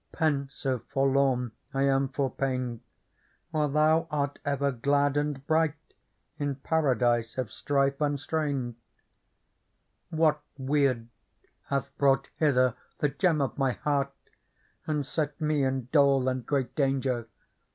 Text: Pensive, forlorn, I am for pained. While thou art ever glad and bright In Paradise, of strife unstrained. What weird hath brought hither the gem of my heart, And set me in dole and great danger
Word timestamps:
Pensive, 0.11 0.83
forlorn, 0.87 1.51
I 1.75 1.83
am 1.83 2.07
for 2.09 2.31
pained. 2.31 2.81
While 3.51 3.69
thou 3.69 4.07
art 4.09 4.39
ever 4.43 4.71
glad 4.71 5.15
and 5.15 5.45
bright 5.45 5.75
In 6.39 6.55
Paradise, 6.55 7.37
of 7.37 7.51
strife 7.51 8.01
unstrained. 8.01 8.77
What 10.09 10.41
weird 10.57 11.07
hath 11.67 11.95
brought 11.99 12.29
hither 12.37 12.73
the 12.97 13.09
gem 13.09 13.41
of 13.41 13.59
my 13.59 13.73
heart, 13.73 14.11
And 14.87 15.05
set 15.05 15.39
me 15.39 15.63
in 15.63 15.87
dole 15.91 16.27
and 16.27 16.47
great 16.47 16.73
danger 16.73 17.27